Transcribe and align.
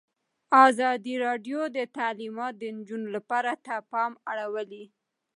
ازادي 0.67 1.13
راډیو 1.25 1.59
د 1.77 1.79
تعلیمات 1.97 2.53
د 2.57 2.63
نجونو 2.77 3.07
لپاره 3.15 3.51
ته 3.65 3.75
پام 3.91 4.11
اړولی. 4.31 4.85